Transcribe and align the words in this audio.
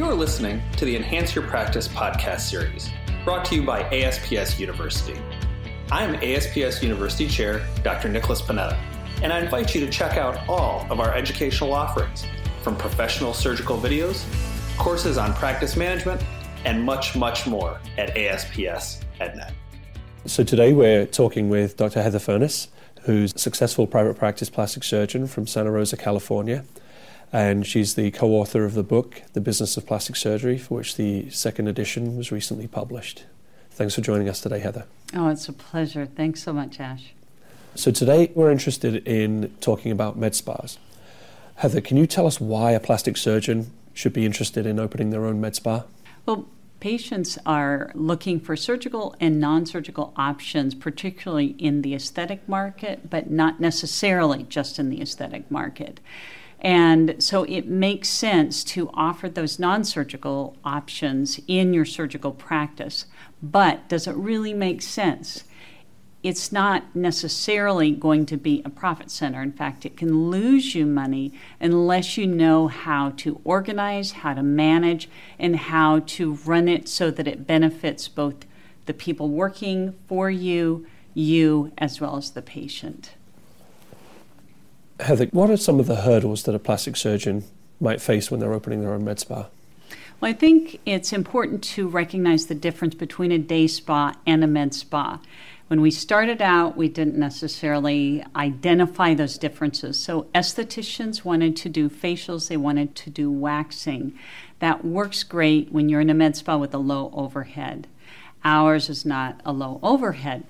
You're 0.00 0.14
listening 0.14 0.62
to 0.78 0.86
the 0.86 0.96
Enhance 0.96 1.34
Your 1.34 1.46
Practice 1.46 1.86
podcast 1.86 2.40
series, 2.40 2.88
brought 3.22 3.44
to 3.44 3.54
you 3.54 3.62
by 3.62 3.82
ASPS 3.90 4.58
University. 4.58 5.20
I'm 5.92 6.14
ASPS 6.14 6.82
University 6.82 7.28
Chair 7.28 7.66
Dr. 7.84 8.08
Nicholas 8.08 8.40
Panetta, 8.40 8.78
and 9.22 9.30
I 9.30 9.40
invite 9.40 9.74
you 9.74 9.84
to 9.84 9.92
check 9.92 10.16
out 10.16 10.48
all 10.48 10.86
of 10.90 11.00
our 11.00 11.14
educational 11.14 11.74
offerings 11.74 12.24
from 12.62 12.76
professional 12.78 13.34
surgical 13.34 13.76
videos, 13.76 14.24
courses 14.78 15.18
on 15.18 15.34
practice 15.34 15.76
management, 15.76 16.24
and 16.64 16.82
much, 16.82 17.14
much 17.14 17.46
more 17.46 17.78
at 17.98 18.16
ASPS 18.16 19.02
EdNet. 19.20 19.52
So 20.24 20.42
today 20.42 20.72
we're 20.72 21.04
talking 21.04 21.50
with 21.50 21.76
Dr. 21.76 22.02
Heather 22.02 22.18
Furnas, 22.18 22.68
who's 23.02 23.34
a 23.34 23.38
successful 23.38 23.86
private 23.86 24.16
practice 24.16 24.48
plastic 24.48 24.82
surgeon 24.82 25.26
from 25.26 25.46
Santa 25.46 25.70
Rosa, 25.70 25.98
California. 25.98 26.64
And 27.32 27.66
she's 27.66 27.94
the 27.94 28.10
co 28.10 28.28
author 28.32 28.64
of 28.64 28.74
the 28.74 28.82
book, 28.82 29.22
The 29.34 29.40
Business 29.40 29.76
of 29.76 29.86
Plastic 29.86 30.16
Surgery, 30.16 30.58
for 30.58 30.76
which 30.76 30.96
the 30.96 31.30
second 31.30 31.68
edition 31.68 32.16
was 32.16 32.32
recently 32.32 32.66
published. 32.66 33.24
Thanks 33.70 33.94
for 33.94 34.00
joining 34.00 34.28
us 34.28 34.40
today, 34.40 34.58
Heather. 34.58 34.84
Oh, 35.14 35.28
it's 35.28 35.48
a 35.48 35.52
pleasure. 35.52 36.06
Thanks 36.06 36.42
so 36.42 36.52
much, 36.52 36.80
Ash. 36.80 37.12
So, 37.76 37.92
today 37.92 38.32
we're 38.34 38.50
interested 38.50 39.06
in 39.06 39.54
talking 39.60 39.92
about 39.92 40.18
med 40.18 40.34
spas. 40.34 40.78
Heather, 41.56 41.80
can 41.80 41.96
you 41.96 42.06
tell 42.06 42.26
us 42.26 42.40
why 42.40 42.72
a 42.72 42.80
plastic 42.80 43.16
surgeon 43.16 43.70
should 43.94 44.12
be 44.12 44.26
interested 44.26 44.66
in 44.66 44.80
opening 44.80 45.10
their 45.10 45.24
own 45.24 45.40
med 45.40 45.54
spa? 45.54 45.84
Well, 46.26 46.48
patients 46.80 47.38
are 47.46 47.92
looking 47.94 48.40
for 48.40 48.56
surgical 48.56 49.14
and 49.20 49.38
non 49.38 49.66
surgical 49.66 50.12
options, 50.16 50.74
particularly 50.74 51.54
in 51.58 51.82
the 51.82 51.94
aesthetic 51.94 52.48
market, 52.48 53.08
but 53.08 53.30
not 53.30 53.60
necessarily 53.60 54.42
just 54.48 54.80
in 54.80 54.90
the 54.90 55.00
aesthetic 55.00 55.48
market. 55.48 56.00
And 56.60 57.16
so 57.18 57.44
it 57.44 57.66
makes 57.66 58.08
sense 58.08 58.62
to 58.64 58.90
offer 58.92 59.28
those 59.28 59.58
non 59.58 59.82
surgical 59.84 60.56
options 60.62 61.40
in 61.46 61.72
your 61.72 61.86
surgical 61.86 62.32
practice. 62.32 63.06
But 63.42 63.88
does 63.88 64.06
it 64.06 64.14
really 64.14 64.52
make 64.52 64.82
sense? 64.82 65.44
It's 66.22 66.52
not 66.52 66.94
necessarily 66.94 67.92
going 67.92 68.26
to 68.26 68.36
be 68.36 68.60
a 68.62 68.68
profit 68.68 69.10
center. 69.10 69.40
In 69.40 69.52
fact, 69.52 69.86
it 69.86 69.96
can 69.96 70.30
lose 70.30 70.74
you 70.74 70.84
money 70.84 71.32
unless 71.58 72.18
you 72.18 72.26
know 72.26 72.68
how 72.68 73.10
to 73.16 73.40
organize, 73.42 74.12
how 74.12 74.34
to 74.34 74.42
manage, 74.42 75.08
and 75.38 75.56
how 75.56 76.00
to 76.00 76.34
run 76.34 76.68
it 76.68 76.88
so 76.88 77.10
that 77.10 77.26
it 77.26 77.46
benefits 77.46 78.06
both 78.06 78.44
the 78.84 78.92
people 78.92 79.30
working 79.30 79.94
for 80.08 80.28
you, 80.30 80.86
you, 81.14 81.72
as 81.78 82.02
well 82.02 82.18
as 82.18 82.32
the 82.32 82.42
patient. 82.42 83.14
Heather, 85.10 85.26
what 85.32 85.50
are 85.50 85.56
some 85.56 85.80
of 85.80 85.88
the 85.88 86.02
hurdles 86.02 86.44
that 86.44 86.54
a 86.54 86.60
plastic 86.60 86.96
surgeon 86.96 87.42
might 87.80 88.00
face 88.00 88.30
when 88.30 88.38
they're 88.38 88.52
opening 88.52 88.80
their 88.80 88.92
own 88.92 89.04
med 89.04 89.18
spa? 89.18 89.48
Well, 90.20 90.30
I 90.30 90.32
think 90.32 90.78
it's 90.86 91.12
important 91.12 91.64
to 91.64 91.88
recognize 91.88 92.46
the 92.46 92.54
difference 92.54 92.94
between 92.94 93.32
a 93.32 93.38
day 93.38 93.66
spa 93.66 94.14
and 94.24 94.44
a 94.44 94.46
med 94.46 94.72
spa. 94.72 95.18
When 95.66 95.80
we 95.80 95.90
started 95.90 96.40
out, 96.40 96.76
we 96.76 96.88
didn't 96.88 97.18
necessarily 97.18 98.24
identify 98.36 99.14
those 99.14 99.36
differences. 99.36 99.98
So, 99.98 100.28
estheticians 100.32 101.24
wanted 101.24 101.56
to 101.56 101.68
do 101.68 101.90
facials, 101.90 102.46
they 102.46 102.56
wanted 102.56 102.94
to 102.94 103.10
do 103.10 103.32
waxing. 103.32 104.16
That 104.60 104.84
works 104.84 105.24
great 105.24 105.72
when 105.72 105.88
you're 105.88 106.02
in 106.02 106.10
a 106.10 106.14
med 106.14 106.36
spa 106.36 106.56
with 106.56 106.72
a 106.72 106.78
low 106.78 107.10
overhead. 107.14 107.88
Ours 108.44 108.88
is 108.88 109.04
not 109.04 109.40
a 109.44 109.50
low 109.50 109.80
overhead 109.82 110.44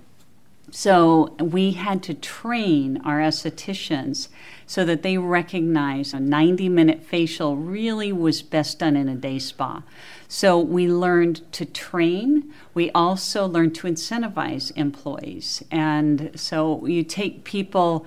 so 0.71 1.35
we 1.41 1.73
had 1.73 2.03
to 2.05 2.15
train 2.15 3.01
our 3.05 3.19
estheticians 3.19 4.29
so 4.67 4.85
that 4.85 5.03
they 5.03 5.19
recognize 5.19 6.15
a 6.15 6.21
90 6.21 6.69
minute 6.69 7.03
facial 7.03 7.57
really 7.57 8.13
was 8.13 8.41
best 8.41 8.79
done 8.79 8.97
in 8.97 9.09
a 9.09 9.17
day 9.17 9.39
spa. 9.39 9.83
So 10.29 10.61
we 10.61 10.87
learned 10.87 11.51
to 11.55 11.65
train. 11.65 12.53
We 12.73 12.91
also 12.93 13.47
learned 13.47 13.75
to 13.77 13.89
incentivize 13.89 14.71
employees. 14.77 15.65
And 15.73 16.31
so 16.37 16.87
you 16.87 17.03
take 17.03 17.43
people 17.43 18.07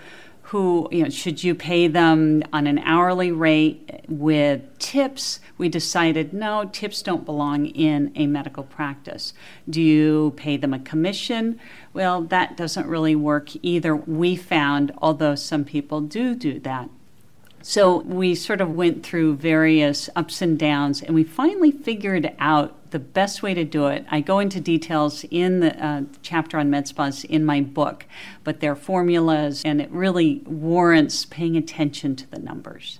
who, 0.54 0.88
you 0.92 1.02
know, 1.02 1.10
should 1.10 1.44
you 1.44 1.56
pay 1.56 1.88
them 1.88 2.44
on 2.54 2.68
an 2.68 2.78
hourly 2.78 3.32
rate 3.32 4.06
with 4.08 4.62
tips? 4.78 5.40
We 5.58 5.68
decided 5.68 6.32
no, 6.32 6.70
tips 6.72 7.02
don't 7.02 7.26
belong 7.26 7.66
in 7.66 8.12
a 8.14 8.28
medical 8.28 8.62
practice. 8.62 9.34
Do 9.68 9.82
you 9.82 10.32
pay 10.36 10.58
them 10.58 10.72
a 10.72 10.78
commission? 10.78 11.60
Well, 11.92 12.22
that 12.26 12.56
doesn't 12.56 12.86
really 12.86 13.16
work 13.16 13.50
either. 13.64 13.96
We 13.96 14.36
found, 14.36 14.92
although 15.00 15.34
some 15.34 15.66
people 15.66 16.02
do 16.02 16.36
do 16.36 16.60
that. 16.60 16.88
So 17.64 18.02
we 18.02 18.36
sort 18.36 18.62
of 18.62 18.76
went 18.76 19.04
through 19.04 19.38
various 19.38 20.08
ups 20.16 20.40
and 20.40 20.60
downs, 20.60 21.02
and 21.02 21.16
we 21.16 21.24
finally 21.24 21.72
figured 21.72 22.32
out 22.38 22.83
the 22.94 23.00
best 23.00 23.44
way 23.44 23.54
to 23.56 23.66
do 23.66 23.88
it. 23.88 24.06
I 24.10 24.22
go 24.22 24.40
into 24.40 24.62
details 24.62 25.26
in 25.30 25.60
the 25.60 25.86
uh, 25.86 26.04
chapter 26.22 26.58
on 26.58 26.70
med 26.70 26.88
spas 26.88 27.26
in 27.26 27.44
my 27.44 27.60
book, 27.60 28.06
but 28.44 28.62
they're 28.62 28.76
formulas, 28.76 29.64
and 29.66 29.82
it 29.82 29.92
really 29.92 30.44
warrants 30.46 31.26
paying 31.26 31.58
attention 31.58 32.16
to 32.16 32.30
the 32.30 32.40
numbers. 32.40 33.00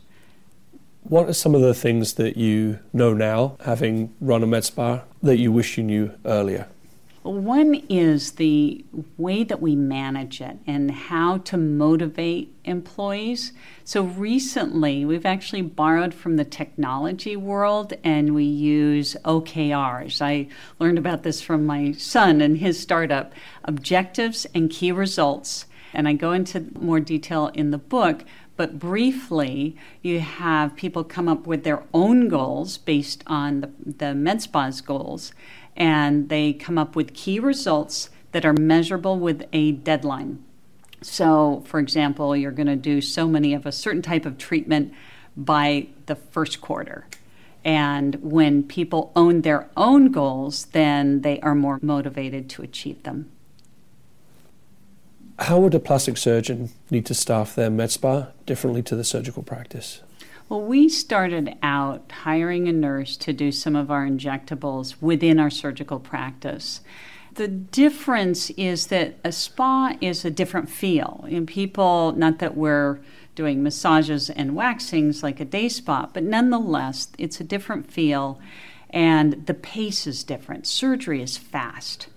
What 1.04 1.30
are 1.30 1.34
some 1.34 1.54
of 1.54 1.62
the 1.62 1.76
things 1.76 2.16
that 2.16 2.38
you 2.38 2.80
know 2.92 3.14
now, 3.14 3.58
having 3.66 4.14
run 4.20 4.42
a 4.42 4.48
med 4.48 4.66
spa, 4.66 5.04
that 5.22 5.38
you 5.38 5.52
wish 5.52 5.78
you 5.78 5.84
knew 5.84 6.12
earlier? 6.26 6.68
One 7.24 7.76
is 7.88 8.34
the 8.34 8.84
way 9.18 9.46
that 9.46 9.62
we 9.62 9.78
manage 9.78 10.42
it 10.42 10.58
and 10.68 10.92
how 10.92 11.38
to 11.40 11.56
motivate 11.56 12.54
employees. 12.66 13.54
So 13.86 14.04
recently, 14.04 15.06
we've 15.06 15.26
actually 15.26 15.62
borrowed 15.62 16.14
from 16.14 16.36
the 16.36 16.44
technology 16.44 17.38
world 17.38 17.94
and 18.04 18.36
we 18.36 18.44
use 18.44 19.16
OKRs. 19.24 20.22
I 20.22 20.50
learned 20.80 20.98
about 20.98 21.24
this 21.24 21.42
from 21.42 21.66
my 21.66 21.94
son 21.94 22.42
and 22.42 22.58
his 22.58 22.78
startup 22.78 23.34
objectives 23.64 24.46
and 24.54 24.70
key 24.70 24.92
results. 24.92 25.66
And 25.94 26.10
I 26.10 26.14
go 26.14 26.34
into 26.34 26.72
more 26.78 27.00
detail 27.00 27.52
in 27.54 27.72
the 27.72 27.78
book. 27.78 28.26
But 28.56 28.78
briefly, 28.78 29.78
you 30.02 30.20
have 30.20 30.76
people 30.76 31.04
come 31.04 31.28
up 31.28 31.48
with 31.48 31.64
their 31.64 31.84
own 31.94 32.28
goals 32.28 32.78
based 32.78 33.24
on 33.26 33.62
the, 33.62 33.72
the 33.84 34.06
MedSpa's 34.14 34.82
goals 34.82 35.34
and 35.76 36.30
they 36.30 36.54
come 36.54 36.78
up 36.78 36.96
with 36.96 37.14
key 37.14 37.40
results 37.40 38.10
that 38.32 38.46
are 38.46 38.54
measurable 38.54 39.20
with 39.20 39.46
a 39.54 39.72
deadline. 39.72 40.44
So, 41.02 41.64
for 41.66 41.80
example, 41.80 42.36
you're 42.36 42.52
going 42.52 42.68
to 42.68 42.76
do 42.76 43.02
so 43.02 43.28
many 43.28 43.54
of 43.54 43.66
a 43.66 43.72
certain 43.72 44.02
type 44.02 44.26
of 44.26 44.38
treatment 44.38 44.94
by 45.36 45.88
the 46.06 46.16
first 46.16 46.62
quarter. 46.62 47.06
And 47.66 48.16
when 48.16 48.64
people 48.64 49.12
own 49.16 49.42
their 49.42 49.70
own 49.78 50.12
goals, 50.12 50.66
then 50.66 51.22
they 51.22 51.40
are 51.42 51.56
more 51.56 51.80
motivated 51.82 52.50
to 52.52 52.62
achieve 52.62 53.04
them. 53.04 53.32
How 55.40 55.60
would 55.60 55.74
a 55.74 55.80
plastic 55.80 56.18
surgeon 56.18 56.70
need 56.92 57.06
to 57.08 57.14
staff 57.14 57.56
their 57.56 57.70
med 57.70 57.92
spa 57.92 58.28
differently 58.46 58.84
to 58.84 58.96
the 58.96 59.04
surgical 59.04 59.44
practice? 59.44 60.02
Well, 60.50 60.62
we 60.62 60.90
started 60.90 61.56
out 61.64 62.12
hiring 62.12 62.68
a 62.68 62.74
nurse 62.74 63.16
to 63.18 63.34
do 63.34 63.52
some 63.52 63.76
of 63.76 63.90
our 63.90 64.06
injectables 64.06 65.02
within 65.02 65.40
our 65.40 65.50
surgical 65.50 66.00
practice. 66.00 66.82
The 67.36 67.48
difference 67.48 68.50
is 68.52 68.88
that 68.88 69.18
a 69.24 69.32
spa 69.32 69.96
is 70.02 70.26
a 70.26 70.30
different 70.30 70.70
feel. 70.70 71.26
And 71.30 71.48
people, 71.48 72.12
not 72.12 72.40
that 72.40 72.58
we're 72.58 73.00
doing 73.36 73.64
massages 73.64 74.30
and 74.30 74.56
waxings 74.56 75.24
like 75.24 75.40
a 75.40 75.46
day 75.46 75.70
spa, 75.70 76.10
but 76.14 76.24
nonetheless, 76.24 77.08
it's 77.18 77.40
a 77.40 77.44
different 77.44 77.92
feel 77.92 78.40
and 78.90 79.48
the 79.48 79.56
pace 79.56 80.06
is 80.06 80.24
different. 80.24 80.68
Surgery 80.68 81.22
is 81.22 81.36
fast, 81.36 82.08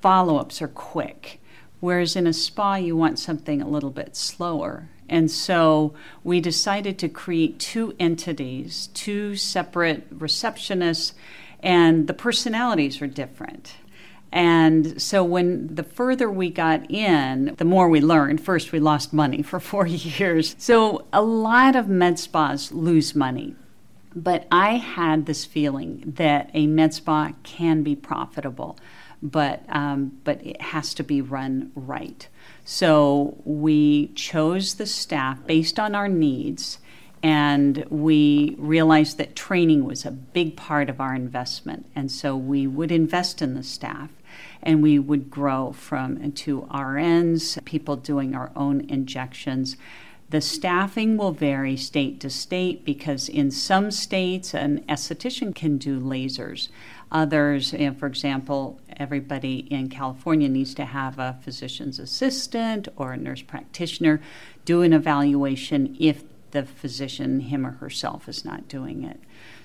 follow 0.00 0.36
ups 0.36 0.62
are 0.62 0.68
quick. 0.68 1.40
Whereas 1.80 2.14
in 2.14 2.26
a 2.26 2.32
spa, 2.32 2.76
you 2.76 2.94
want 2.94 3.18
something 3.18 3.60
a 3.60 3.68
little 3.68 3.90
bit 3.90 4.14
slower. 4.14 4.90
And 5.10 5.30
so 5.30 5.92
we 6.22 6.40
decided 6.40 6.98
to 7.00 7.08
create 7.08 7.58
two 7.58 7.94
entities, 7.98 8.88
two 8.94 9.34
separate 9.34 10.16
receptionists, 10.16 11.12
and 11.62 12.06
the 12.06 12.14
personalities 12.14 13.02
are 13.02 13.08
different. 13.08 13.74
And 14.32 15.02
so 15.02 15.24
when 15.24 15.74
the 15.74 15.82
further 15.82 16.30
we 16.30 16.48
got 16.48 16.88
in, 16.88 17.56
the 17.58 17.64
more 17.64 17.88
we 17.88 18.00
learned. 18.00 18.40
First, 18.40 18.70
we 18.70 18.78
lost 18.78 19.12
money 19.12 19.42
for 19.50 19.58
four 19.58 19.86
years. 19.86 20.54
So 20.58 21.06
a 21.12 21.22
lot 21.22 21.74
of 21.74 21.88
med 21.88 22.18
spas 22.18 22.70
lose 22.70 23.14
money. 23.14 23.56
But 24.14 24.46
I 24.50 24.76
had 24.76 25.26
this 25.26 25.44
feeling 25.44 26.02
that 26.16 26.50
a 26.54 26.66
med 26.66 26.94
spa 26.94 27.32
can 27.42 27.82
be 27.82 27.96
profitable, 27.96 28.78
but, 29.22 29.62
um, 29.68 30.18
but 30.24 30.44
it 30.44 30.60
has 30.60 30.94
to 30.94 31.04
be 31.04 31.20
run 31.20 31.70
right. 31.74 32.28
So 32.64 33.36
we 33.44 34.08
chose 34.08 34.74
the 34.74 34.86
staff 34.86 35.44
based 35.46 35.78
on 35.78 35.94
our 35.94 36.08
needs, 36.08 36.78
and 37.22 37.84
we 37.90 38.54
realized 38.58 39.18
that 39.18 39.36
training 39.36 39.84
was 39.84 40.04
a 40.04 40.10
big 40.10 40.56
part 40.56 40.88
of 40.88 41.00
our 41.00 41.14
investment. 41.14 41.86
And 41.94 42.10
so 42.10 42.36
we 42.36 42.66
would 42.66 42.90
invest 42.90 43.42
in 43.42 43.54
the 43.54 43.62
staff 43.62 44.10
and 44.62 44.82
we 44.82 44.98
would 44.98 45.30
grow 45.30 45.72
from 45.72 46.32
to 46.32 46.62
RNs, 46.70 47.62
people 47.64 47.96
doing 47.96 48.34
our 48.34 48.50
own 48.54 48.82
injections, 48.88 49.76
The 50.30 50.40
staffing 50.40 51.16
will 51.16 51.32
vary 51.32 51.76
state 51.76 52.20
to 52.20 52.30
state 52.30 52.84
because 52.84 53.28
in 53.28 53.50
some 53.50 53.90
states, 53.90 54.54
an 54.54 54.84
esthetician 54.88 55.52
can 55.52 55.76
do 55.76 55.98
lasers. 55.98 56.68
Others, 57.10 57.72
you 57.72 57.90
know, 57.90 57.94
for 57.94 58.06
example, 58.06 58.78
everybody 58.96 59.66
in 59.72 59.88
California 59.88 60.48
needs 60.48 60.72
to 60.74 60.84
have 60.84 61.18
a 61.18 61.40
physician's 61.42 61.98
assistant 61.98 62.86
or 62.96 63.12
a 63.12 63.16
nurse 63.16 63.42
practitioner 63.42 64.20
do 64.64 64.82
an 64.82 64.92
evaluation 64.92 65.96
if 65.98 66.22
the 66.52 66.64
physician, 66.64 67.40
him 67.40 67.66
or 67.66 67.72
herself, 67.72 68.28
is 68.28 68.44
not 68.44 68.68
doing 68.68 69.02
it. 69.02 69.18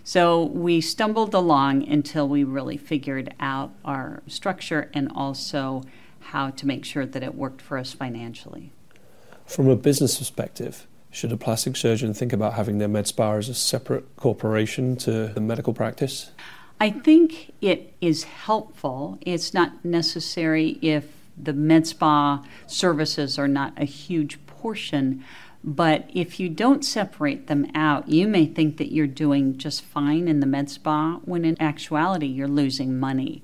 So 0.03 0.43
we 0.45 0.81
stumbled 0.81 1.35
along 1.35 1.87
until 1.87 2.27
we 2.27 2.43
really 2.43 2.77
figured 2.77 3.35
out 3.39 3.71
our 3.85 4.23
structure 4.25 4.89
and 4.95 5.11
also 5.13 5.83
how 6.31 6.49
to 6.49 6.65
make 6.65 6.85
sure 6.85 7.05
that 7.05 7.21
it 7.21 7.35
worked 7.35 7.61
for 7.61 7.77
us 7.77 7.93
financially. 7.93 8.71
From 9.45 9.69
a 9.69 9.75
business 9.75 10.17
perspective, 10.17 10.87
should 11.11 11.31
a 11.31 11.37
plastic 11.37 11.77
surgeon 11.77 12.13
think 12.13 12.33
about 12.33 12.53
having 12.53 12.79
their 12.79 12.87
med 12.87 13.07
spa 13.07 13.35
as 13.35 13.47
a 13.47 13.53
separate 13.53 14.15
corporation 14.17 14.95
to 14.97 15.27
the 15.27 15.41
medical 15.41 15.73
practice? 15.73 16.31
I 16.79 16.89
think 16.89 17.53
it 17.61 17.93
is 18.01 18.23
helpful. 18.23 19.17
It's 19.21 19.53
not 19.53 19.85
necessary 19.85 20.77
if 20.81 21.05
the 21.41 21.53
med 21.53 21.87
spa 21.87 22.43
services 22.67 23.39
are 23.39 23.47
not 23.47 23.73
a 23.77 23.85
huge 23.85 24.45
portion. 24.47 25.23
But 25.63 26.09
if 26.13 26.39
you 26.39 26.49
don't 26.49 26.85
separate 26.85 27.47
them 27.47 27.71
out, 27.73 28.09
you 28.09 28.27
may 28.27 28.45
think 28.45 28.77
that 28.77 28.93
you're 28.93 29.07
doing 29.07 29.57
just 29.57 29.83
fine 29.83 30.27
in 30.27 30.39
the 30.39 30.45
med 30.45 30.69
spa 30.69 31.19
when 31.23 31.45
in 31.45 31.59
actuality 31.61 32.27
you're 32.27 32.47
losing 32.47 32.99
money. 32.99 33.41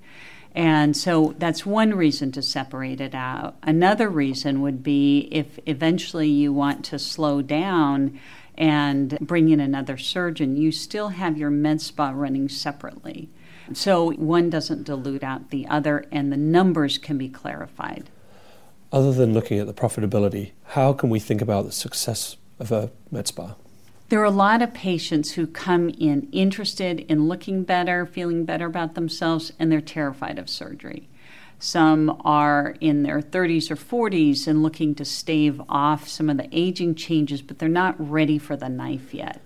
And 0.53 0.97
so 0.97 1.33
that's 1.37 1.65
one 1.65 1.93
reason 1.93 2.31
to 2.33 2.41
separate 2.41 2.99
it 2.99 3.15
out. 3.15 3.55
Another 3.63 4.09
reason 4.09 4.61
would 4.61 4.83
be 4.83 5.29
if 5.31 5.59
eventually 5.65 6.29
you 6.29 6.51
want 6.51 6.83
to 6.85 6.99
slow 6.99 7.41
down 7.41 8.19
and 8.57 9.17
bring 9.21 9.49
in 9.49 9.59
another 9.59 9.97
surgeon, 9.97 10.57
you 10.57 10.71
still 10.71 11.09
have 11.09 11.37
your 11.37 11.49
med 11.49 11.81
spa 11.81 12.11
running 12.13 12.49
separately. 12.49 13.29
So 13.73 14.11
one 14.11 14.49
doesn't 14.49 14.83
dilute 14.83 15.23
out 15.23 15.49
the 15.49 15.65
other, 15.67 16.05
and 16.11 16.31
the 16.31 16.37
numbers 16.37 16.97
can 16.97 17.17
be 17.17 17.29
clarified. 17.29 18.09
Other 18.91 19.13
than 19.13 19.33
looking 19.33 19.59
at 19.59 19.67
the 19.67 19.73
profitability, 19.73 20.51
how 20.65 20.91
can 20.91 21.09
we 21.09 21.19
think 21.19 21.41
about 21.41 21.65
the 21.65 21.71
success 21.71 22.35
of 22.59 22.73
a 22.73 22.91
med 23.09 23.27
spa? 23.27 23.55
There 24.11 24.19
are 24.19 24.25
a 24.25 24.29
lot 24.29 24.61
of 24.61 24.73
patients 24.73 25.31
who 25.31 25.47
come 25.47 25.87
in 25.87 26.27
interested 26.33 26.99
in 26.99 27.29
looking 27.29 27.63
better, 27.63 28.05
feeling 28.05 28.43
better 28.43 28.65
about 28.65 28.93
themselves, 28.93 29.53
and 29.57 29.71
they're 29.71 29.79
terrified 29.79 30.37
of 30.37 30.49
surgery. 30.49 31.07
Some 31.59 32.19
are 32.25 32.75
in 32.81 33.03
their 33.03 33.21
30s 33.21 33.71
or 33.71 33.77
40s 33.77 34.47
and 34.47 34.61
looking 34.63 34.95
to 34.95 35.05
stave 35.05 35.61
off 35.69 36.09
some 36.09 36.29
of 36.29 36.35
the 36.35 36.49
aging 36.51 36.95
changes, 36.95 37.41
but 37.41 37.59
they're 37.59 37.69
not 37.69 37.95
ready 37.97 38.37
for 38.37 38.57
the 38.57 38.67
knife 38.67 39.13
yet. 39.13 39.39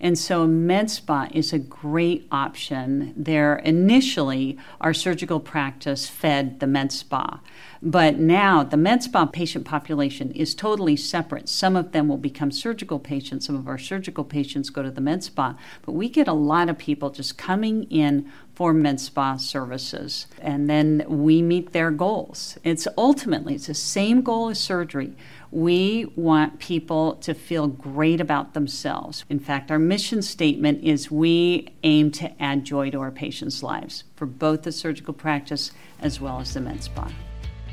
And 0.00 0.18
so 0.18 0.46
med 0.46 0.90
spa 0.90 1.28
is 1.32 1.52
a 1.52 1.58
great 1.58 2.26
option. 2.30 3.14
There 3.16 3.56
initially 3.56 4.58
our 4.80 4.92
surgical 4.92 5.40
practice 5.40 6.08
fed 6.08 6.60
the 6.60 6.66
med 6.66 6.92
spa. 6.92 7.40
But 7.82 8.18
now 8.18 8.62
the 8.62 8.76
med 8.76 9.02
spa 9.02 9.26
patient 9.26 9.64
population 9.64 10.30
is 10.32 10.54
totally 10.54 10.96
separate. 10.96 11.48
Some 11.48 11.76
of 11.76 11.92
them 11.92 12.08
will 12.08 12.18
become 12.18 12.50
surgical 12.50 12.98
patients. 12.98 13.46
Some 13.46 13.56
of 13.56 13.68
our 13.68 13.78
surgical 13.78 14.24
patients 14.24 14.70
go 14.70 14.82
to 14.82 14.90
the 14.90 15.00
med 15.00 15.24
spa. 15.24 15.54
But 15.82 15.92
we 15.92 16.08
get 16.08 16.28
a 16.28 16.32
lot 16.32 16.68
of 16.68 16.78
people 16.78 17.10
just 17.10 17.38
coming 17.38 17.84
in 17.84 18.30
for 18.56 18.72
med 18.72 18.98
spa 18.98 19.36
services. 19.36 20.26
And 20.40 20.68
then 20.68 21.04
we 21.06 21.42
meet 21.42 21.72
their 21.72 21.90
goals. 21.90 22.58
It's 22.64 22.88
ultimately 22.96 23.54
it's 23.54 23.66
the 23.66 23.74
same 23.74 24.22
goal 24.22 24.48
as 24.48 24.58
surgery. 24.58 25.12
We 25.50 26.06
want 26.16 26.58
people 26.58 27.16
to 27.16 27.34
feel 27.34 27.68
great 27.68 28.18
about 28.18 28.54
themselves. 28.54 29.24
In 29.28 29.38
fact, 29.38 29.70
our 29.70 29.78
mission 29.78 30.22
statement 30.22 30.82
is 30.82 31.10
we 31.10 31.68
aim 31.82 32.10
to 32.12 32.42
add 32.42 32.64
joy 32.64 32.90
to 32.90 33.00
our 33.00 33.10
patients' 33.10 33.62
lives 33.62 34.04
for 34.16 34.24
both 34.24 34.62
the 34.62 34.72
surgical 34.72 35.12
practice 35.12 35.70
as 36.00 36.18
well 36.18 36.40
as 36.40 36.54
the 36.54 36.60
med 36.60 36.82
spa. 36.82 37.12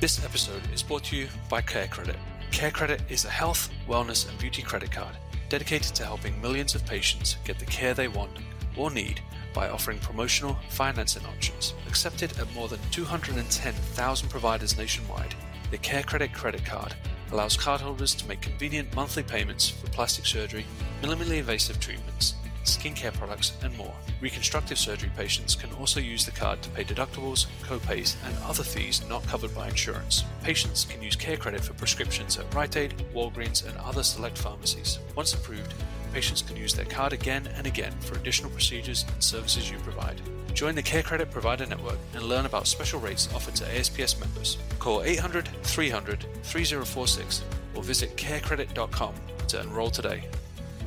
This 0.01 0.23
episode 0.23 0.61
is 0.73 0.83
brought 0.83 1.05
to 1.05 1.15
you 1.15 1.29
by 1.49 1.61
Care 1.61 1.87
Credit. 1.87 2.17
Care 2.51 2.71
Credit 2.71 3.01
is 3.09 3.23
a 3.23 3.29
health, 3.29 3.71
wellness, 3.87 4.29
and 4.29 4.37
beauty 4.37 4.61
credit 4.61 4.91
card 4.91 5.15
dedicated 5.47 5.93
to 5.93 6.03
helping 6.03 6.39
millions 6.41 6.75
of 6.75 6.85
patients 6.85 7.37
get 7.45 7.59
the 7.59 7.65
care 7.65 7.93
they 7.93 8.07
want 8.07 8.31
or 8.77 8.91
need 8.91 9.21
by 9.53 9.69
offering 9.69 9.99
promotional 9.99 10.57
financing 10.69 11.25
options 11.25 11.73
accepted 11.87 12.37
at 12.39 12.53
more 12.53 12.67
than 12.67 12.79
210,000 12.91 14.29
providers 14.29 14.77
nationwide. 14.77 15.35
The 15.71 15.77
Care 15.77 16.03
Credit 16.03 16.33
credit 16.33 16.65
card 16.65 16.95
allows 17.31 17.57
cardholders 17.57 18.17
to 18.17 18.27
make 18.27 18.41
convenient 18.41 18.95
monthly 18.95 19.23
payments 19.23 19.69
for 19.69 19.87
plastic 19.89 20.25
surgery, 20.25 20.65
minimally 21.01 21.39
invasive 21.39 21.79
treatments, 21.79 22.35
skincare 22.63 23.13
products, 23.13 23.53
and 23.63 23.75
more. 23.77 23.93
Reconstructive 24.21 24.77
surgery 24.77 25.11
patients 25.17 25.55
can 25.55 25.71
also 25.73 25.99
use 25.99 26.25
the 26.25 26.31
card 26.31 26.61
to 26.61 26.69
pay 26.69 26.83
deductibles, 26.83 27.47
co-pays, 27.63 28.15
and 28.25 28.35
other 28.43 28.63
fees 28.63 29.01
not 29.09 29.25
covered 29.27 29.53
by 29.53 29.67
insurance. 29.67 30.23
Patients 30.43 30.85
can 30.85 31.01
use 31.01 31.15
care 31.15 31.37
credit 31.37 31.61
for 31.61 31.73
prescriptions 31.73 32.37
at 32.37 32.53
Rite 32.53 32.77
Aid, 32.77 32.93
Walgreens, 33.13 33.67
and 33.67 33.77
other 33.79 34.03
select 34.03 34.37
pharmacies. 34.37 34.99
Once 35.15 35.33
approved, 35.33 35.73
patients 36.13 36.43
can 36.43 36.55
use 36.55 36.73
their 36.73 36.85
card 36.85 37.11
again 37.11 37.47
and 37.55 37.65
again 37.65 37.91
for 38.01 38.15
additional 38.15 38.51
procedures 38.51 39.03
and 39.11 39.23
services 39.23 39.71
you 39.71 39.77
provide. 39.79 40.21
Join 40.53 40.75
the 40.75 40.83
Care 40.83 41.01
Credit 41.01 41.31
Provider 41.31 41.65
Network 41.65 41.97
and 42.13 42.23
learn 42.23 42.45
about 42.45 42.67
special 42.67 42.99
rates 42.99 43.27
offered 43.33 43.55
to 43.55 43.77
ASPS 43.77 44.19
members. 44.19 44.59
Call 44.77 45.01
800 45.01 45.49
300 45.63 46.25
3046 46.43 47.43
or 47.73 47.83
visit 47.83 48.15
carecredit.com 48.15 49.15
to 49.47 49.59
enroll 49.59 49.89
today. 49.89 50.29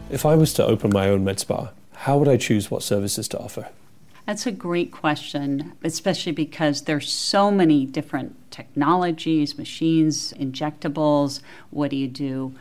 If 0.08 0.24
I 0.24 0.36
was 0.36 0.54
to 0.54 0.64
open 0.64 0.92
my 0.92 1.08
own 1.08 1.24
med 1.24 1.40
spa, 1.40 1.72
how 1.92 2.18
would 2.18 2.28
I 2.28 2.36
choose 2.36 2.70
what 2.70 2.84
services 2.84 3.26
to 3.28 3.38
offer? 3.38 3.68
That's 4.26 4.46
a 4.46 4.52
great 4.52 4.92
question, 4.92 5.72
especially 5.82 6.32
because 6.32 6.82
there's 6.82 7.12
so 7.12 7.50
many 7.50 7.86
different 7.86 8.34
technologies, 8.50 9.58
machines, 9.58 10.32
injectables. 10.32 11.40
What 11.70 11.90
do 11.90 11.96
you 11.96 12.08
do? 12.08 12.54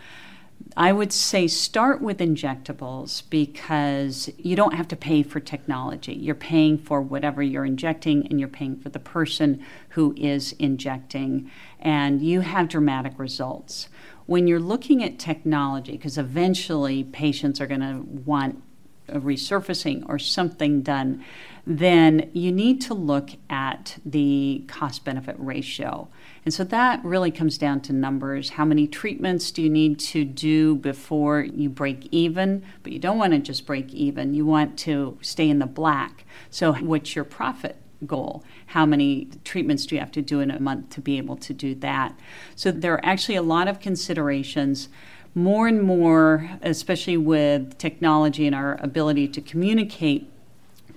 I 0.78 0.92
would 0.92 1.14
say 1.14 1.48
start 1.48 2.02
with 2.02 2.18
injectables 2.18 3.24
because 3.30 4.30
you 4.38 4.58
don't 4.58 4.74
have 4.74 4.90
to 4.90 4.96
pay 4.98 5.24
for 5.24 5.40
technology. 5.40 6.14
You're 6.14 6.36
paying 6.36 6.78
for 6.78 7.02
whatever 7.02 7.42
you're 7.42 7.66
injecting 7.66 8.28
and 8.28 8.40
you're 8.40 8.50
paying 8.50 8.76
for 8.76 8.90
the 8.90 9.00
person 9.00 9.64
who 9.90 10.14
is 10.18 10.52
injecting, 10.60 11.50
and 11.80 12.22
you 12.22 12.42
have 12.42 12.68
dramatic 12.68 13.18
results 13.18 13.88
when 14.26 14.48
you're 14.48 14.60
looking 14.60 15.04
at 15.04 15.20
technology, 15.20 15.94
because 15.94 16.18
eventually 16.18 17.04
patients 17.04 17.62
are 17.62 17.68
going 17.68 17.82
to 17.82 18.02
want 18.26 18.62
a 19.08 19.20
resurfacing 19.20 20.04
or 20.10 20.18
something 20.18 20.82
done, 20.82 21.24
then 21.68 22.30
you 22.34 22.52
need 22.52 22.82
to 22.82 22.94
look 22.94 23.32
at 23.50 23.98
the 24.04 24.64
cost 24.68 25.06
benefit 25.06 25.36
ratio. 25.38 26.08
And 26.46 26.54
so 26.54 26.64
that 26.64 27.04
really 27.04 27.32
comes 27.32 27.58
down 27.58 27.82
to 27.82 27.94
numbers. 27.94 28.52
How 28.52 28.66
many 28.66 28.88
treatments 28.88 29.50
do 29.50 29.64
you 29.64 29.70
need 29.70 30.00
to 30.00 30.24
do 30.24 30.76
before 30.76 31.42
you 31.42 31.70
break 31.70 32.08
even? 32.12 32.64
But 32.84 32.92
you 32.92 33.00
don't 33.00 33.18
want 33.18 33.34
to 33.34 33.40
just 33.40 33.66
break 33.66 33.92
even, 33.94 34.36
you 34.36 34.46
want 34.46 34.78
to 34.80 35.18
stay 35.22 35.50
in 35.50 35.58
the 35.58 35.66
black. 35.66 36.24
So, 36.52 36.74
what's 36.74 37.16
your 37.16 37.26
profit? 37.26 37.78
goal. 38.06 38.44
How 38.68 38.86
many 38.86 39.30
treatments 39.44 39.86
do 39.86 39.96
you 39.96 40.00
have 40.00 40.12
to 40.12 40.22
do 40.22 40.40
in 40.40 40.52
a 40.52 40.60
month 40.60 40.90
to 40.92 41.02
be 41.02 41.18
able 41.18 41.38
to 41.38 41.54
do 41.54 41.76
that? 41.76 42.18
So 42.56 42.72
there 42.72 42.94
are 42.94 43.06
actually 43.06 43.36
a 43.36 43.42
lot 43.42 43.68
of 43.68 43.80
considerations. 43.80 44.90
More 45.34 45.68
and 45.68 45.82
more, 45.82 46.50
especially 46.62 47.18
with 47.18 47.78
technology 47.78 48.46
and 48.46 48.56
our 48.56 48.78
ability 48.82 49.28
to 49.30 49.42
communicate, 49.42 50.30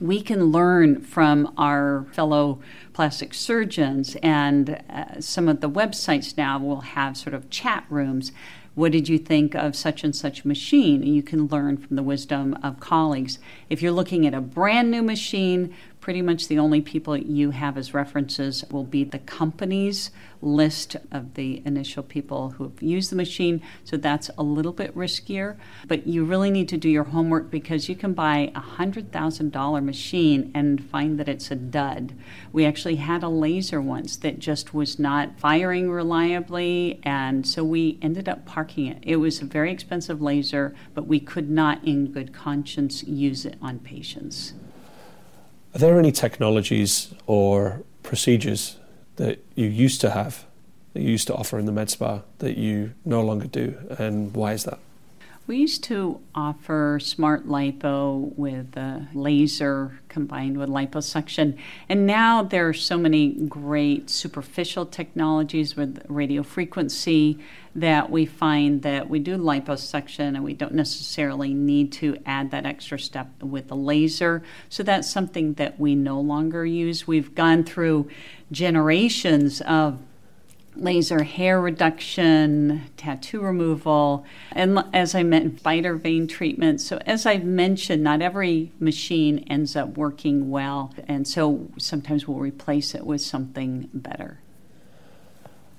we 0.00 0.20
can 0.20 0.46
learn 0.46 1.00
from 1.00 1.52
our 1.56 2.06
fellow 2.12 2.60
plastic 2.92 3.34
surgeons, 3.34 4.16
and 4.22 4.82
uh, 4.90 5.20
some 5.20 5.48
of 5.48 5.60
the 5.60 5.70
websites 5.70 6.36
now 6.36 6.58
will 6.58 6.80
have 6.80 7.16
sort 7.16 7.34
of 7.34 7.50
chat 7.50 7.84
rooms 7.88 8.32
what 8.78 8.92
did 8.92 9.08
you 9.08 9.18
think 9.18 9.56
of 9.56 9.74
such 9.74 10.04
and 10.04 10.14
such 10.14 10.44
machine? 10.44 11.02
You 11.02 11.20
can 11.20 11.48
learn 11.48 11.78
from 11.78 11.96
the 11.96 12.02
wisdom 12.02 12.56
of 12.62 12.78
colleagues. 12.78 13.40
If 13.68 13.82
you're 13.82 13.90
looking 13.90 14.24
at 14.24 14.34
a 14.34 14.40
brand 14.40 14.88
new 14.88 15.02
machine, 15.02 15.74
pretty 16.00 16.22
much 16.22 16.48
the 16.48 16.58
only 16.58 16.80
people 16.80 17.16
you 17.16 17.50
have 17.50 17.76
as 17.76 17.94
references 17.94 18.64
will 18.70 18.84
be 18.84 19.04
the 19.04 19.18
company's 19.18 20.10
list 20.40 20.96
of 21.10 21.34
the 21.34 21.62
initial 21.64 22.02
people 22.02 22.50
who 22.50 22.64
have 22.64 22.82
used 22.82 23.10
the 23.10 23.16
machine. 23.16 23.60
So 23.84 23.96
that's 23.96 24.30
a 24.38 24.42
little 24.42 24.72
bit 24.72 24.94
riskier. 24.94 25.56
But 25.86 26.06
you 26.06 26.24
really 26.24 26.50
need 26.50 26.68
to 26.68 26.76
do 26.76 26.88
your 26.88 27.04
homework 27.04 27.50
because 27.50 27.88
you 27.88 27.96
can 27.96 28.12
buy 28.12 28.52
a 28.54 28.60
$100,000 28.60 29.84
machine 29.84 30.50
and 30.54 30.84
find 30.84 31.18
that 31.18 31.28
it's 31.28 31.50
a 31.50 31.56
dud. 31.56 32.14
We 32.52 32.64
actually 32.64 32.96
had 32.96 33.22
a 33.22 33.28
laser 33.28 33.80
once 33.80 34.16
that 34.18 34.38
just 34.38 34.72
was 34.72 34.98
not 34.98 35.38
firing 35.38 35.90
reliably. 35.90 37.00
And 37.02 37.46
so 37.46 37.64
we 37.64 37.98
ended 38.00 38.28
up 38.28 38.46
parking 38.46 38.86
it. 38.86 38.98
It 39.02 39.16
was 39.16 39.40
a 39.40 39.44
very 39.44 39.72
expensive 39.72 40.22
laser, 40.22 40.74
but 40.94 41.06
we 41.06 41.20
could 41.20 41.50
not, 41.50 41.84
in 41.84 42.12
good 42.12 42.32
conscience, 42.32 43.02
use 43.04 43.44
it 43.44 43.56
on 43.60 43.80
patients. 43.80 44.54
Are 45.74 45.78
there 45.78 45.98
any 45.98 46.12
technologies 46.12 47.14
or 47.26 47.82
procedures 48.02 48.78
that 49.16 49.38
you 49.54 49.66
used 49.66 50.00
to 50.00 50.10
have, 50.10 50.46
that 50.94 51.02
you 51.02 51.10
used 51.10 51.26
to 51.26 51.34
offer 51.34 51.58
in 51.58 51.66
the 51.66 51.72
med 51.72 51.90
spa 51.90 52.22
that 52.38 52.56
you 52.56 52.94
no 53.04 53.20
longer 53.22 53.46
do, 53.46 53.76
and 53.98 54.34
why 54.34 54.52
is 54.52 54.64
that? 54.64 54.78
We 55.48 55.56
used 55.56 55.82
to 55.84 56.20
offer 56.34 57.00
smart 57.00 57.48
lipo 57.48 58.36
with 58.36 58.76
a 58.76 59.08
laser 59.14 59.98
combined 60.10 60.58
with 60.58 60.68
liposuction. 60.68 61.56
And 61.88 62.06
now 62.06 62.42
there 62.42 62.68
are 62.68 62.74
so 62.74 62.98
many 62.98 63.32
great 63.32 64.10
superficial 64.10 64.84
technologies 64.84 65.74
with 65.74 66.04
radio 66.06 66.42
frequency 66.42 67.38
that 67.74 68.10
we 68.10 68.26
find 68.26 68.82
that 68.82 69.08
we 69.08 69.20
do 69.20 69.38
liposuction 69.38 70.34
and 70.34 70.44
we 70.44 70.52
don't 70.52 70.74
necessarily 70.74 71.54
need 71.54 71.92
to 71.92 72.18
add 72.26 72.50
that 72.50 72.66
extra 72.66 72.98
step 72.98 73.42
with 73.42 73.68
the 73.68 73.76
laser. 73.76 74.42
So 74.68 74.82
that's 74.82 75.08
something 75.08 75.54
that 75.54 75.80
we 75.80 75.94
no 75.94 76.20
longer 76.20 76.66
use. 76.66 77.06
We've 77.06 77.34
gone 77.34 77.64
through 77.64 78.10
generations 78.52 79.62
of 79.62 79.98
laser 80.80 81.22
hair 81.22 81.60
reduction, 81.60 82.82
tattoo 82.96 83.40
removal, 83.40 84.24
and 84.52 84.84
as 84.92 85.14
I 85.14 85.22
meant, 85.22 85.60
spider 85.60 85.94
vein 85.94 86.26
treatment. 86.26 86.80
So, 86.80 86.98
as 87.06 87.26
I've 87.26 87.44
mentioned, 87.44 88.02
not 88.02 88.22
every 88.22 88.72
machine 88.78 89.40
ends 89.50 89.76
up 89.76 89.96
working 89.96 90.50
well, 90.50 90.94
and 91.06 91.26
so 91.26 91.68
sometimes 91.78 92.26
we'll 92.26 92.38
replace 92.38 92.94
it 92.94 93.04
with 93.04 93.20
something 93.20 93.88
better. 93.92 94.40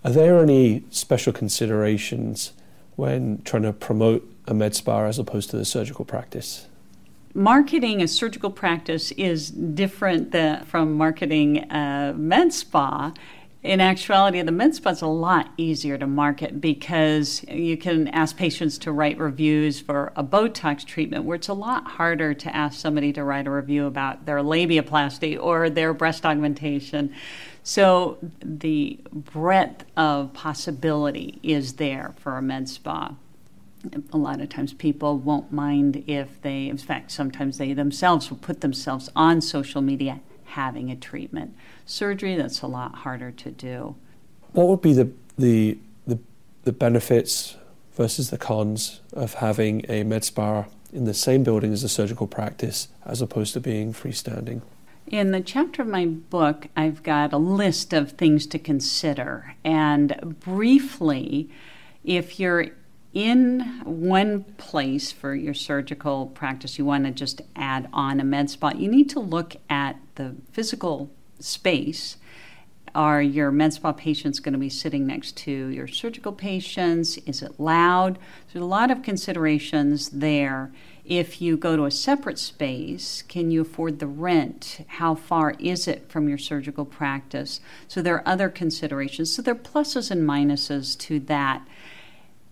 Are 0.04 0.12
there 0.12 0.40
any 0.40 0.84
special 0.90 1.34
considerations 1.34 2.54
when 2.96 3.42
trying 3.44 3.64
to 3.64 3.74
promote 3.74 4.30
a 4.48 4.54
med 4.54 4.76
spa 4.76 5.06
as 5.06 5.20
opposed 5.20 5.50
to 5.52 5.58
the 5.58 5.66
surgical 5.66 6.06
practice? 6.06 6.68
Marketing 7.34 8.02
a 8.02 8.08
surgical 8.08 8.50
practice 8.50 9.12
is 9.12 9.52
different 9.52 10.32
than, 10.32 10.66
from 10.66 10.94
marketing 10.94 11.60
a 11.70 12.14
med 12.18 12.52
spa 12.54 13.14
in 13.62 13.82
actuality, 13.82 14.42
the 14.42 14.54
med 14.54 14.74
spa 14.74 14.92
is 14.92 15.02
a 15.02 15.08
lot 15.08 15.50
easier 15.58 15.98
to 15.98 16.08
market 16.08 16.62
because 16.62 17.44
you 17.50 17.76
can 17.76 18.08
ask 18.10 18.38
patients 18.38 18.78
to 18.78 18.92
write 18.92 19.18
reviews 19.18 19.82
for 19.82 20.14
a 20.16 20.24
Botox 20.24 20.86
treatment, 20.86 21.26
where 21.26 21.36
it's 21.36 21.50
a 21.50 21.54
lot 21.54 21.86
harder 21.86 22.34
to 22.34 22.56
ask 22.56 22.80
somebody 22.80 23.12
to 23.12 23.24
write 23.24 23.48
a 23.48 23.52
review 23.52 23.86
about 23.86 24.26
their 24.26 24.38
labiaplasty 24.38 25.38
or 25.38 25.70
their 25.70 25.94
breast 25.94 26.26
augmentation. 26.26 27.14
So 27.62 28.18
the 28.40 28.98
breadth 29.12 29.84
of 29.98 30.32
possibility 30.34 31.40
is 31.44 31.74
there 31.74 32.14
for 32.18 32.38
a 32.38 32.42
med 32.42 32.70
spa. 32.70 33.14
A 34.14 34.18
lot 34.18 34.40
of 34.40 34.48
times 34.48 34.74
people 34.74 35.18
won't 35.18 35.52
mind 35.52 36.04
if 36.08 36.42
they, 36.42 36.68
in 36.68 36.78
fact, 36.78 37.12
sometimes 37.12 37.58
they 37.58 37.74
themselves 37.74 38.30
will 38.30 38.38
put 38.38 38.62
themselves 38.62 39.10
on 39.18 39.42
social 39.42 39.82
media 39.82 40.22
having 40.50 40.92
a 40.92 40.96
treatment. 40.96 41.56
Surgery, 41.86 42.36
that's 42.36 42.62
a 42.62 42.68
lot 42.68 42.96
harder 42.96 43.32
to 43.32 43.52
do. 43.52 43.96
What 44.52 44.68
would 44.68 44.82
be 44.82 44.94
the, 44.94 45.12
the, 45.38 45.78
the, 46.08 46.20
the 46.64 46.72
benefits 46.72 47.56
versus 47.94 48.30
the 48.30 48.38
cons 48.38 49.02
of 49.14 49.36
having 49.36 49.86
a 49.90 50.04
med 50.04 50.24
spa 50.24 50.66
in 50.92 51.06
the 51.06 51.14
same 51.14 51.44
building 51.44 51.72
as 51.72 51.84
a 51.84 51.90
surgical 51.90 52.28
practice 52.28 52.88
as 53.06 53.22
opposed 53.22 53.54
to 53.54 53.60
being 53.60 53.94
freestanding? 53.94 54.62
In 55.08 55.32
the 55.32 55.42
chapter 55.42 55.82
of 55.82 55.88
my 55.88 56.06
book, 56.06 56.68
I've 56.78 57.02
got 57.02 57.34
a 57.34 57.38
list 57.38 57.94
of 57.94 58.12
things 58.12 58.46
to 58.48 58.60
consider. 58.60 59.56
And 59.64 60.36
briefly, 60.40 61.50
if 62.04 62.40
you're 62.40 62.68
in 63.14 63.62
one 63.86 64.44
place 64.58 65.12
for 65.12 65.34
your 65.34 65.56
surgical 65.56 66.28
practice, 66.28 66.78
you 66.78 66.86
want 66.86 67.06
to 67.06 67.12
just 67.12 67.42
add 67.56 67.90
on 67.92 68.20
a 68.20 68.24
med 68.24 68.50
spa, 68.50 68.72
you 68.76 68.88
need 68.88 69.10
to 69.10 69.20
look 69.20 69.56
at 69.70 69.96
the 70.20 70.36
physical 70.52 71.10
space. 71.40 72.18
Are 72.94 73.22
your 73.22 73.52
med 73.52 73.74
spa 73.74 73.94
patients 73.94 74.40
going 74.40 74.54
to 74.54 74.60
be 74.60 74.70
sitting 74.70 75.08
next 75.08 75.38
to 75.38 75.52
your 75.52 75.88
surgical 75.88 76.34
patients? 76.34 77.18
Is 77.26 77.42
it 77.42 77.60
loud? 77.60 78.20
There's 78.52 78.62
a 78.62 78.66
lot 78.66 78.92
of 78.92 79.02
considerations 79.02 80.10
there. 80.10 80.72
If 81.06 81.42
you 81.42 81.56
go 81.56 81.76
to 81.78 81.86
a 81.86 81.92
separate 81.92 82.38
space, 82.38 83.24
can 83.28 83.50
you 83.50 83.62
afford 83.62 84.00
the 84.00 84.08
rent? 84.08 84.86
How 84.88 85.16
far 85.16 85.56
is 85.58 85.88
it 85.88 86.10
from 86.10 86.28
your 86.28 86.38
surgical 86.38 86.86
practice? 86.86 87.62
So 87.88 88.02
there 88.02 88.16
are 88.16 88.28
other 88.28 88.50
considerations. 88.50 89.34
So 89.34 89.42
there 89.42 89.54
are 89.54 89.58
pluses 89.58 90.12
and 90.12 90.28
minuses 90.28 90.98
to 91.00 91.20
that. 91.22 91.66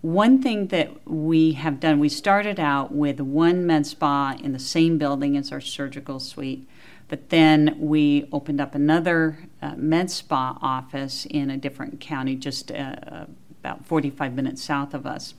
One 0.00 0.40
thing 0.40 0.68
that 0.68 1.08
we 1.08 1.52
have 1.52 1.80
done, 1.80 1.98
we 1.98 2.08
started 2.08 2.58
out 2.60 2.92
with 2.92 3.20
one 3.20 3.66
med 3.66 3.86
spa 3.86 4.36
in 4.42 4.52
the 4.52 4.58
same 4.60 4.96
building 4.96 5.36
as 5.36 5.50
our 5.50 5.60
surgical 5.60 6.20
suite, 6.20 6.68
but 7.08 7.30
then 7.30 7.76
we 7.78 8.28
opened 8.32 8.60
up 8.60 8.74
another 8.74 9.38
uh, 9.62 9.74
med 9.76 10.10
spa 10.10 10.58
office 10.60 11.26
in 11.26 11.50
a 11.50 11.56
different 11.56 12.00
county, 12.00 12.36
just 12.36 12.70
uh, 12.70 13.26
about 13.60 13.86
45 13.86 14.34
minutes 14.34 14.62
south 14.62 14.94
of 14.94 15.06
us. 15.06 15.34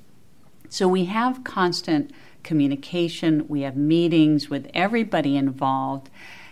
So 0.70 0.88
we 0.88 1.06
have 1.06 1.44
constant 1.44 2.12
communication, 2.44 3.48
we 3.48 3.62
have 3.62 3.76
meetings 3.76 4.50
with 4.50 4.70
everybody 4.74 5.36
involved. 5.36 6.10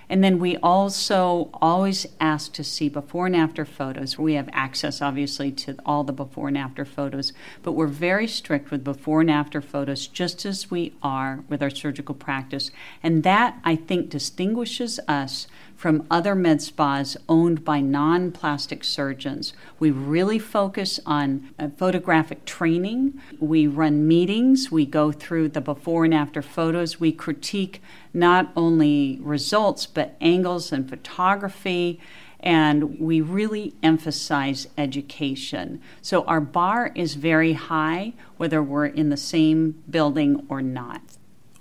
And 0.10 0.24
then 0.24 0.40
we 0.40 0.56
also 0.58 1.50
always 1.54 2.06
ask 2.20 2.54
to 2.54 2.64
see 2.64 2.88
before 2.88 3.26
and 3.26 3.36
after 3.36 3.66
photos. 3.66 4.18
We 4.18 4.36
have 4.36 4.50
access, 4.54 5.02
obviously, 5.02 5.52
to 5.54 5.76
all 5.86 6.04
the 6.04 6.14
before 6.14 6.48
and 6.48 6.58
after 6.58 6.86
photos, 6.86 7.34
but 7.62 7.74
we're 7.74 7.88
very 7.88 8.28
strict 8.28 8.72
with 8.72 8.84
before 8.84 9.22
and 9.22 9.30
after 9.30 9.62
photos, 9.62 10.08
just 10.08 10.46
as 10.46 10.72
we 10.72 10.94
are 11.04 11.44
with 11.50 11.62
our 11.62 11.70
surgical 11.70 12.16
practice. 12.16 12.72
And 13.04 13.24
that, 13.24 13.60
I 13.66 13.76
think, 13.76 14.10
distinguishes 14.10 15.00
us 15.08 15.48
from 15.78 16.06
other 16.10 16.34
med 16.34 16.60
spas 16.60 17.16
owned 17.30 17.64
by 17.64 17.80
non 17.80 18.32
plastic 18.32 18.84
surgeons. 18.84 19.54
We 19.80 19.92
really 19.92 20.40
focus 20.40 21.00
on 21.06 21.52
uh, 21.60 21.70
photographic 21.78 22.46
training. 22.46 23.22
We 23.40 23.68
run 23.68 24.08
meetings. 24.08 24.72
We 24.72 24.88
go 24.88 25.12
through 25.12 25.50
the 25.50 25.62
before 25.62 26.04
and 26.04 26.14
after 26.14 26.42
photos. 26.42 27.00
We 27.00 27.12
critique 27.12 27.82
not 28.12 28.52
only 28.56 29.20
results, 29.22 29.86
but 29.86 30.18
angles 30.20 30.72
and 30.72 30.90
photography. 30.90 32.00
And 32.40 33.00
we 33.00 33.22
really 33.22 33.74
emphasize 33.84 34.68
education. 34.78 35.82
So 36.02 36.24
our 36.24 36.42
bar 36.42 36.92
is 36.96 37.16
very 37.16 37.54
high, 37.54 38.14
whether 38.38 38.64
we're 38.64 38.86
in 38.88 39.10
the 39.10 39.18
same 39.18 39.84
building 39.90 40.46
or 40.50 40.62
not. 40.62 41.17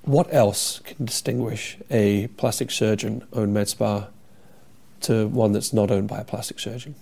What 0.06 0.32
else 0.32 0.78
can 0.78 1.04
distinguish 1.04 1.78
a 1.90 2.28
plastic 2.36 2.70
surgeon 2.70 3.26
owned 3.32 3.52
med 3.52 3.68
spa 3.68 4.06
to 5.00 5.26
one 5.26 5.50
that's 5.50 5.72
not 5.72 5.90
owned 5.90 6.06
by 6.06 6.20
a 6.20 6.25
plastic 6.25 6.60
surgeon? 6.60 6.94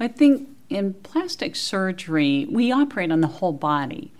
I 0.00 0.08
think 0.08 0.48
in 0.70 0.94
plastic 0.94 1.54
surgery, 1.54 2.46
we 2.50 2.72
operate 2.72 3.12
on 3.12 3.20
the 3.20 3.26
whole 3.26 3.52
body. 3.52 4.10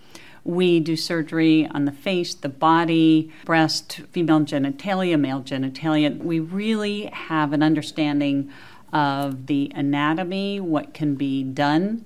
We 0.43 0.79
do 0.79 0.95
surgery 0.95 1.65
on 1.67 1.85
the 1.85 1.91
face, 1.91 2.35
the 2.35 2.49
body, 2.49 3.31
breast, 3.43 4.01
female 4.11 4.41
genitalia, 4.41 5.19
male 5.19 5.41
genitalia. 5.41 6.15
We 6.15 6.39
really 6.39 7.05
have 7.07 7.53
an 7.53 7.63
understanding 7.63 8.51
of 8.93 9.47
the 9.47 9.71
anatomy, 9.73 10.59
what 10.59 10.93
can 10.93 11.15
be 11.15 11.41
done, 11.43 12.05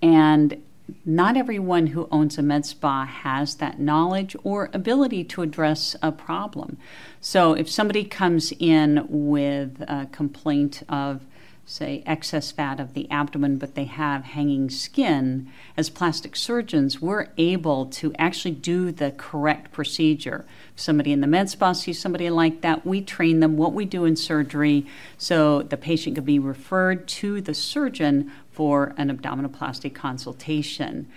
and 0.00 0.62
not 1.04 1.36
everyone 1.36 1.88
who 1.88 2.08
owns 2.10 2.38
a 2.38 2.42
med 2.42 2.66
spa 2.66 3.04
has 3.04 3.56
that 3.56 3.80
knowledge 3.80 4.36
or 4.44 4.70
ability 4.72 5.24
to 5.24 5.42
address 5.42 5.96
a 6.02 6.12
problem. 6.12 6.76
So 7.20 7.54
if 7.54 7.70
somebody 7.70 8.04
comes 8.04 8.52
in 8.58 9.06
with 9.08 9.82
a 9.88 10.08
complaint 10.12 10.82
of 10.88 11.22
say, 11.68 12.00
excess 12.06 12.52
fat 12.52 12.78
of 12.78 12.94
the 12.94 13.10
abdomen, 13.10 13.58
but 13.58 13.74
they 13.74 13.84
have 13.84 14.22
hanging 14.22 14.70
skin, 14.70 15.50
as 15.76 15.90
plastic 15.90 16.36
surgeons, 16.36 17.02
we're 17.02 17.26
able 17.36 17.86
to 17.86 18.14
actually 18.18 18.54
do 18.54 18.92
the 18.92 19.10
correct 19.10 19.72
procedure. 19.72 20.46
Somebody 20.76 21.12
in 21.12 21.20
the 21.20 21.26
med 21.26 21.50
spa 21.50 21.72
sees 21.72 21.98
somebody 21.98 22.30
like 22.30 22.60
that, 22.60 22.86
we 22.86 23.02
train 23.02 23.40
them 23.40 23.56
what 23.56 23.72
we 23.72 23.84
do 23.84 24.04
in 24.04 24.14
surgery 24.14 24.86
so 25.18 25.62
the 25.62 25.76
patient 25.76 26.14
can 26.14 26.24
be 26.24 26.38
referred 26.38 27.08
to 27.08 27.40
the 27.40 27.54
surgeon 27.54 28.30
for 28.52 28.94
an 28.96 29.14
abdominoplasty 29.14 29.92
consultation 29.92 31.08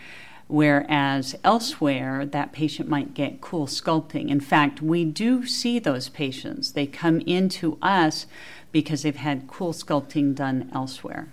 whereas 0.50 1.36
elsewhere 1.44 2.26
that 2.26 2.52
patient 2.52 2.90
might 2.90 3.14
get 3.14 3.40
cool 3.40 3.68
sculpting. 3.68 4.30
In 4.30 4.40
fact, 4.42 4.82
we 4.82 5.06
do 5.06 5.46
see 5.46 5.80
those 5.80 6.10
patients. 6.10 6.74
They 6.74 6.88
come 6.88 7.22
into 7.22 7.78
us 7.82 8.26
because 8.72 9.04
they've 9.04 9.16
had 9.16 9.48
cool 9.48 9.72
sculpting 9.72 10.36
done 10.36 10.70
elsewhere. 10.74 11.32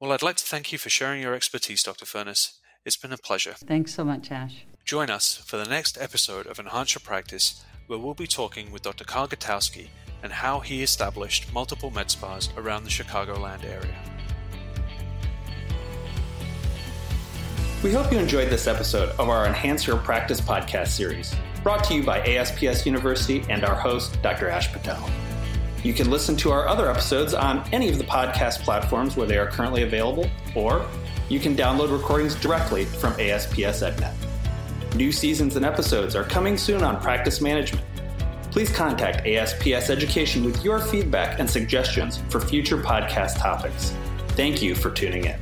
Well, 0.00 0.12
I'd 0.12 0.22
like 0.22 0.36
to 0.36 0.44
thank 0.44 0.72
you 0.72 0.78
for 0.78 0.90
sharing 0.90 1.22
your 1.22 1.34
expertise, 1.34 1.82
Dr. 1.82 2.04
Furnas. 2.04 2.58
It's 2.84 2.96
been 2.96 3.12
a 3.12 3.16
pleasure. 3.16 3.54
Thanks 3.54 3.94
so 3.94 4.04
much, 4.04 4.30
Ash. 4.30 4.64
Join 4.84 5.08
us 5.10 5.36
for 5.36 5.56
the 5.56 5.68
next 5.68 5.98
episode 6.00 6.46
of 6.46 6.58
Enhance 6.58 6.94
Your 6.94 7.00
Practice, 7.00 7.64
where 7.86 7.98
we'll 7.98 8.14
be 8.14 8.26
talking 8.26 8.72
with 8.72 8.82
Dr. 8.82 9.04
Karl 9.04 9.28
Gutowski 9.28 9.88
and 10.22 10.32
how 10.32 10.60
he 10.60 10.82
established 10.82 11.52
multiple 11.52 11.90
med 11.90 12.10
spas 12.10 12.48
around 12.56 12.84
the 12.84 12.90
Chicagoland 12.90 13.64
area. 13.64 14.17
We 17.80 17.92
hope 17.92 18.10
you 18.10 18.18
enjoyed 18.18 18.50
this 18.50 18.66
episode 18.66 19.10
of 19.20 19.28
our 19.28 19.46
Enhance 19.46 19.86
Your 19.86 19.98
Practice 19.98 20.40
podcast 20.40 20.88
series, 20.88 21.32
brought 21.62 21.84
to 21.84 21.94
you 21.94 22.02
by 22.02 22.18
ASPS 22.22 22.84
University 22.84 23.44
and 23.48 23.64
our 23.64 23.76
host, 23.76 24.20
Dr. 24.20 24.48
Ash 24.48 24.72
Patel. 24.72 25.08
You 25.84 25.94
can 25.94 26.10
listen 26.10 26.34
to 26.38 26.50
our 26.50 26.66
other 26.66 26.90
episodes 26.90 27.34
on 27.34 27.62
any 27.72 27.88
of 27.88 27.98
the 27.98 28.02
podcast 28.02 28.62
platforms 28.62 29.16
where 29.16 29.28
they 29.28 29.38
are 29.38 29.46
currently 29.46 29.84
available, 29.84 30.28
or 30.56 30.84
you 31.28 31.38
can 31.38 31.54
download 31.54 31.92
recordings 31.92 32.34
directly 32.34 32.84
from 32.84 33.12
ASPS 33.12 33.80
EdNet. 33.84 34.12
New 34.96 35.12
seasons 35.12 35.54
and 35.54 35.64
episodes 35.64 36.16
are 36.16 36.24
coming 36.24 36.58
soon 36.58 36.82
on 36.82 37.00
practice 37.00 37.40
management. 37.40 37.86
Please 38.50 38.72
contact 38.72 39.24
ASPS 39.24 39.88
Education 39.88 40.44
with 40.44 40.64
your 40.64 40.80
feedback 40.80 41.38
and 41.38 41.48
suggestions 41.48 42.24
for 42.28 42.40
future 42.40 42.78
podcast 42.78 43.38
topics. 43.38 43.94
Thank 44.30 44.62
you 44.62 44.74
for 44.74 44.90
tuning 44.90 45.26
in. 45.26 45.38